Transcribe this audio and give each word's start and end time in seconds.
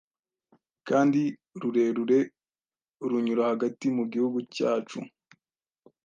kandi 0.87 1.21
rurerure 1.61 2.19
runyura 3.09 3.43
hagati 3.51 3.85
mu 3.97 4.03
Gihugu 4.11 4.37
cyacu. 4.55 4.99